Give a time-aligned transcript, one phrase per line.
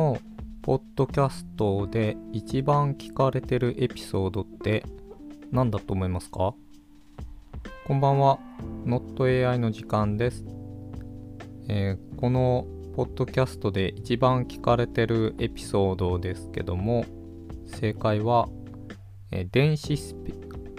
[0.00, 0.18] の
[0.62, 4.82] ポッドキャストで一番聞かれてるエピソードって
[5.52, 6.54] 何だと思いますか？
[7.86, 8.38] こんばんは。
[8.86, 10.42] NotAI の時間です、
[11.68, 12.66] えーこの
[12.96, 17.04] ポッドキャストで一番聞かれてるエピソードですけども
[17.66, 18.48] 正解は、
[19.30, 20.32] えー電子スピ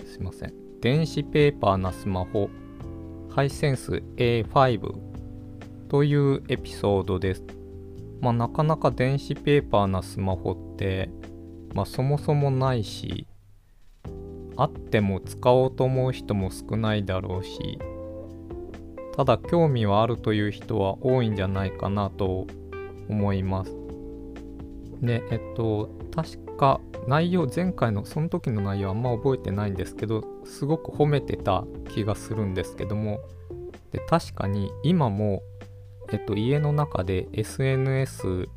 [0.08, 0.53] すいません。
[0.81, 2.49] 電子ペーパーなスマホ
[3.30, 4.95] ハイセンス A5
[5.90, 7.44] というエピソードです。
[8.21, 11.09] まあなかなか電子ペーパーなスマホって、
[11.73, 13.27] まあそもそもないし、
[14.57, 17.79] あっても使おうと思う人も少ないだろうし、
[19.15, 22.48] ただ興味はあるという人は多いんじゃないかなと
[23.09, 23.76] 思います。
[25.01, 33.20] で、えっと、確か内容、前回のその時の内容あんま覚えてないんですけど、すごく褒めてた気がするんですけども、
[33.91, 35.41] で確かに今も、
[36.11, 38.48] えっと、家の中で SNS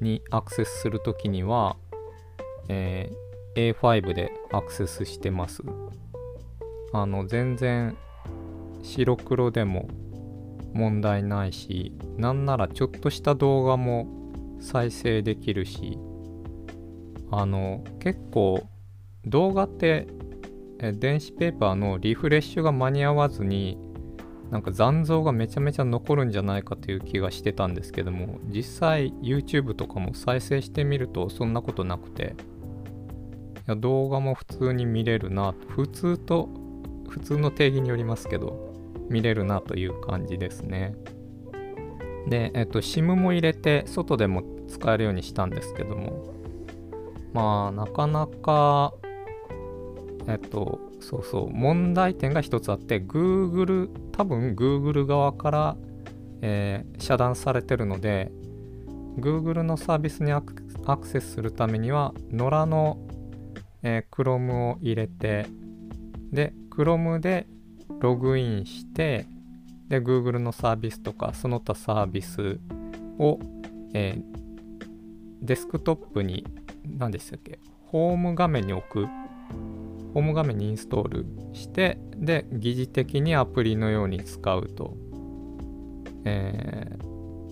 [0.00, 1.76] にアクセスするときには、
[2.68, 3.26] えー
[3.56, 5.62] A5 でアクセスしてます。
[6.92, 7.96] あの、全然
[8.82, 9.88] 白黒でも
[10.74, 14.06] 問題ないし、なんならちょっとした動画も
[14.60, 15.98] 再生できるし、
[17.30, 18.68] あの、結構
[19.24, 20.06] 動画って
[20.78, 23.78] 電子ペーパーのリフレッシュが間に合わずに
[24.50, 32.34] なんか残像がめちゃめちゃ残るんじゃないかという気がしてたんですけども実際 YouTube とかも再生してみるとそんなことなくて。
[33.66, 36.48] いや動画も普通に見れるな普通と
[37.08, 38.72] 普通の定義によりますけど
[39.10, 40.94] 見れるなという感じですね。
[42.28, 46.32] でえっと SIM も入れて外でも使えるようにしたんですけども
[47.32, 48.94] まあなかなか
[50.28, 55.76] えっと、そうそう、問題点が一つあって、Google、多分 Google 側から、
[56.42, 58.32] えー遮断されてるので、
[59.16, 62.98] Google のサービスにアクセスするためには、野良の、
[63.84, 65.46] えー Chrome を入れて、
[66.32, 67.46] で、Chrome で
[68.00, 69.26] ログインして、
[69.86, 72.58] で、Google のサービスとか、その他サービス
[73.20, 73.38] を、
[73.94, 74.36] えー
[75.40, 76.44] デスクトップに、
[76.98, 77.60] 何でしたっけ、
[77.92, 79.06] ホーム画面に置く。
[80.14, 84.96] ホーム画面にインストールして、で、疑似的にアプリのように使うと。
[86.24, 87.06] えー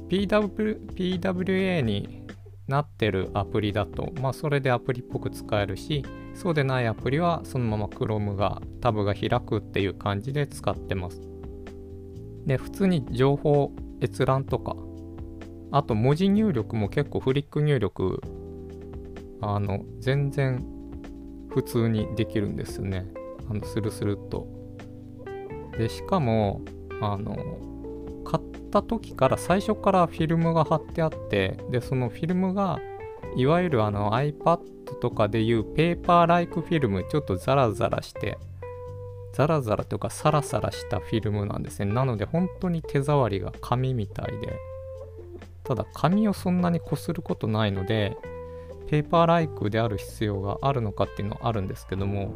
[0.08, 2.24] PW PWA に
[2.66, 6.04] なってるアプリだと、まあ、それでアプリっぽく使えるし、
[6.34, 11.20] そうでないアプリはそのまま Chrome が、タブが開くっていう感じで使ってます。
[12.46, 14.76] で、普通に情報閲覧とか、
[15.72, 18.22] あと文字入力も結構フリック入力、
[19.40, 20.64] あの、全然
[21.54, 23.06] 普通にできるんですね。
[23.48, 24.48] あのスルスルっと。
[25.78, 26.62] で、しかも、
[27.00, 27.36] あの、
[28.24, 32.80] 買った時から最初からフィルムが貼ってあって、で、そのフィルムが、
[33.36, 34.58] いわゆるあの iPad
[35.00, 38.36] とかでいうペーパーライクフィルム、ちょっとザラザラして、
[39.32, 41.92] ザラザラというかサラサラしたフィルムなんですね。
[41.92, 44.58] なので本当に手触りが紙みたいで、
[45.62, 48.16] ただ紙をそんなにこすることないので、
[48.86, 52.34] ペーパーライクである必要があるのかっていうのはあるんですけども、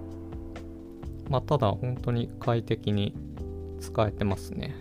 [1.28, 3.14] まあ、ただ本当に快適に
[3.80, 4.74] 使えてますね。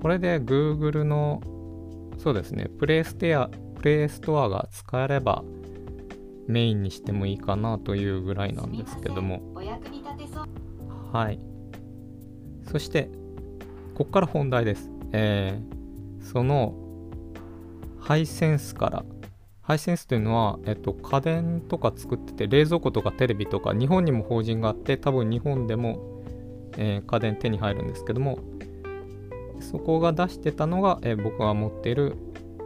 [0.00, 1.40] これで Google の、
[2.18, 5.42] そうですね、プレイステア、プレイストアが使えれば
[6.46, 9.42] メインにしてもいいかなというぐらいなんですけども、
[11.12, 11.40] はい。
[12.70, 13.10] そして、
[13.94, 14.90] ここから本題です。
[15.12, 15.78] えー
[16.32, 16.74] その、
[17.98, 19.04] ハイセンスから、
[19.68, 26.22] ハイセンスというのは、えっと、家電とか作ってて、冷蔵庫とかテレビとか、日本にも法人があって、多分日本でも、
[26.78, 28.38] えー家電手に入るんですけども、
[29.60, 32.16] そこが出してたのが、えー僕が持っている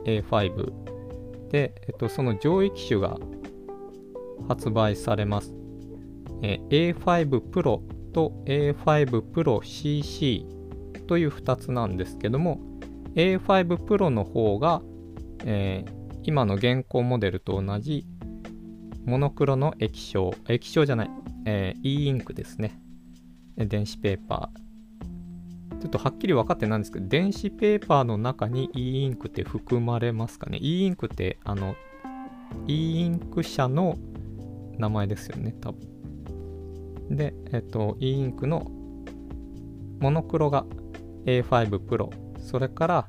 [0.05, 0.73] A5
[1.51, 3.19] で、えっと、その上位機種が
[4.47, 5.53] 発売されます。
[6.41, 7.81] えー A5 Pro
[8.13, 10.47] と A5 Pro CC
[11.09, 12.61] という2つなんですけども
[13.17, 14.83] A5 Pro の方が、
[15.45, 18.07] えー今の現行モデルと同じ
[19.05, 20.33] モノクロの液晶。
[20.49, 21.11] 液晶じゃない、
[21.47, 22.79] えー e インクですね。
[23.57, 25.81] 電子ペーパー。
[25.81, 31.75] ちょっとはっきり分かってないんですけど電子ペーパーの中に e インクって含まれますかね？E インクってあの
[32.69, 33.99] e インク社の
[34.79, 35.81] 名前ですよね多分。
[37.11, 38.71] で、えっと、e インクの
[39.99, 40.65] モノクロが
[41.27, 43.09] A5 Pro、それから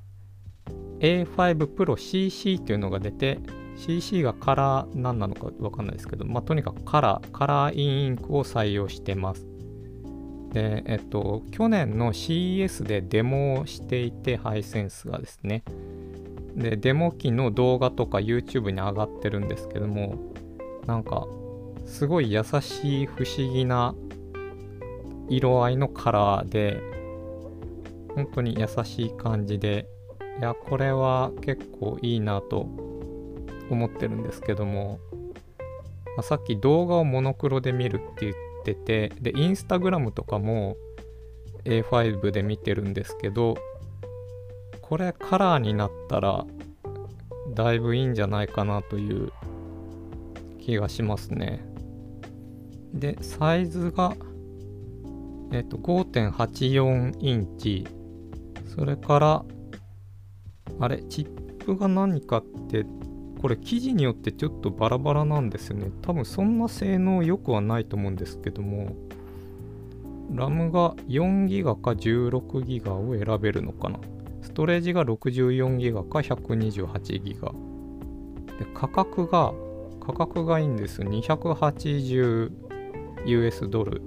[1.03, 3.39] A5 Pro CC というのが出て、
[3.75, 9.45] CC がカラー何なのかわかんないですけど、まあ、とにかくカラー、カラーインインクを採用してます。
[10.51, 15.63] で、えっと、去年の CES でデモをしていて、ハイセンスがですね。
[16.55, 20.33] でデモ機の動画とか YouTube に上がってるんですけども
[20.85, 21.25] なんか
[21.85, 23.95] すごい優しい不思議な
[25.29, 26.79] 色合いのカラーで
[28.15, 29.87] 本当に優しい感じで
[30.39, 32.67] いやこれは結構いいなと
[33.69, 34.99] 思ってるんですけども、
[36.17, 38.35] まあ、さっき動画をモノクロで見るって言っ
[38.65, 40.75] ててでインスタグラムとかも
[41.65, 43.55] A5 で見てるんですけど
[44.81, 46.45] これカラーになったら
[47.53, 49.31] だいぶいいんじゃないかなという
[50.59, 51.65] 気がしますね。
[52.93, 54.15] でサイズが
[55.51, 57.87] えっと5.84インチ。
[58.75, 59.45] それから
[60.79, 62.85] あれチップが何かって
[63.41, 65.91] これ生地によってちょっとバラバラなんですよね。
[66.01, 68.95] 多分そんな性能良くはないと思うんですけども
[70.31, 73.99] ラムが4ギガか16ギガを選べるのかな。
[74.41, 77.51] ストレージが64ギガか128ギガ。
[78.59, 79.53] で価格が
[79.99, 82.51] 価格がいいんです280
[83.25, 84.01] US ドル。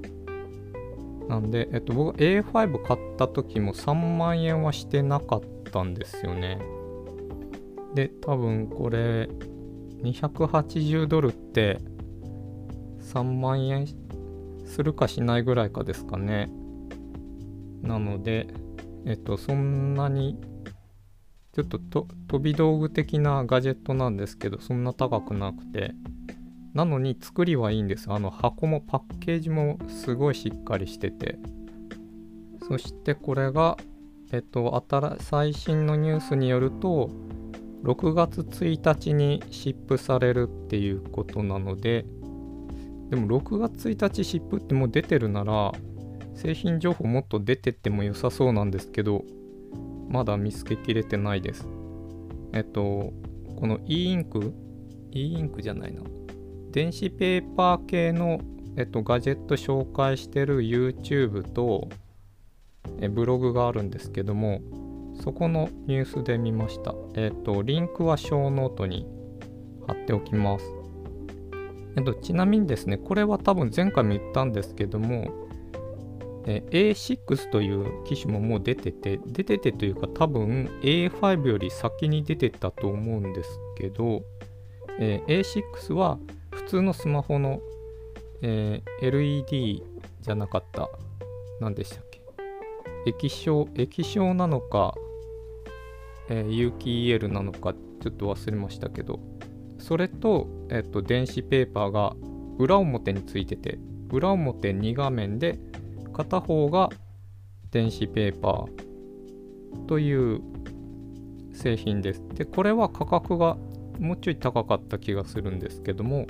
[1.28, 5.42] なんで、えっと、僕 A5 買った時も3万円はしてなかっ
[5.72, 6.60] たんですよね。
[7.94, 9.28] で多分これ
[10.02, 11.80] 280ドルって
[13.00, 13.86] 3万円
[14.66, 16.50] するかしないぐらいかですかね。
[17.82, 18.48] なので
[19.04, 20.38] えっとそんなに
[21.54, 25.94] ちょっとと飛び道具的なガジェットなんですけどそんな高くなくて。
[26.76, 28.12] なのに作りはいいんです。
[28.12, 31.38] あの箱もパッケージもすごいしっかりしてて。
[32.68, 33.76] そしてこれが
[34.32, 37.10] えっと新最新のニュースによると
[37.84, 42.04] 6月1日にシップされるっていうことなので
[43.10, 45.72] でも6月1日シップってもう出てるなら
[46.34, 49.24] 製品情報もっと出てっても良さそうなんですけど
[50.08, 51.68] まだ見つけきれてないです。
[52.52, 53.12] えっと
[53.56, 54.52] この E Ink？E
[55.12, 56.02] Ink じゃないな。
[56.76, 58.38] 電子ペーパー系の、
[58.76, 61.88] えっと、ガジェット紹介してる YouTube と
[63.00, 64.60] えブログがあるんですけども
[65.18, 66.94] そこのニュースで見ました。
[67.14, 69.06] えっ、と、リンクはショーノートに
[69.86, 70.66] 貼っておきます。
[71.96, 75.30] えっと、ちなみにですね、これは多分前回も言ったんですけども、
[76.44, 84.20] え A6 という機種ももう出てて、出ててというか多分 A5 より先に出てたと思うんですけど、
[84.98, 86.18] え A6 は
[86.66, 87.60] 通のスマホの、
[88.42, 89.84] えー、LED
[90.20, 90.90] じゃなかった。
[91.60, 92.20] 何でしたっけ？
[93.06, 94.94] 液晶、液晶なのか、
[96.28, 97.72] えー、有機 EL なのか
[98.02, 99.20] ちょっと忘れましたけど、
[99.78, 102.16] それと、えっと、電子ペーパーが
[102.58, 103.78] 裏表についてて、
[104.10, 105.60] 裏表2画面で
[106.12, 106.90] 片方が
[107.70, 110.40] 電子ペーパーという
[111.52, 112.22] 製品です。
[112.34, 113.56] で、これは価格が
[114.00, 116.26] もうちょい高かった気がするんですけども、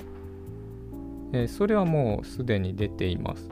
[1.33, 3.49] え、それはもうすでに出ています。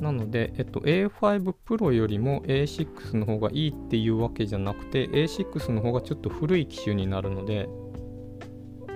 [0.00, 7.68] なので、えっと、A5 Pro よりも A6 の方がいいっていうわけじゃなくて A6 の方がちょっと古い機種になるので、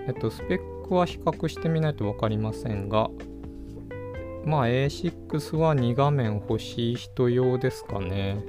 [0.06, 3.08] えっと、スペックは比較してみないと分かりませんが
[4.44, 8.42] まあ A6 は2画面欲しい人用ですかね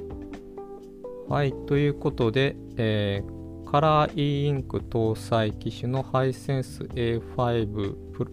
[1.29, 8.31] はいということで、えー、カラー e インク搭載機種のハイセンス A5 プロ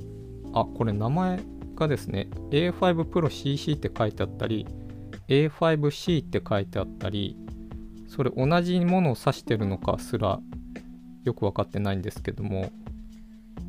[0.60, 1.40] あこれ名前
[1.74, 4.66] がですね A5 Pro CC って書いてあったり
[5.28, 7.36] A5C って書いてあったり
[8.08, 10.40] それ同じものを指してるのかすら
[11.24, 12.70] よく分かってないんですけども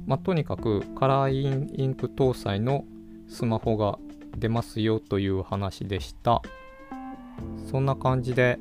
[0.10, 2.84] まあ、とにかくカラーインク搭載の
[3.28, 4.00] スマホが
[4.36, 6.42] 出ますよという話でした。
[7.70, 8.58] そんな感じで